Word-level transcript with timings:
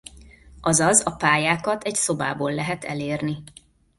Azaz 0.61 1.01
a 1.05 1.11
pályákat 1.11 1.83
egy 1.83 1.95
szobából 1.95 2.53
lehet 2.53 2.83
elérni. 2.83 3.43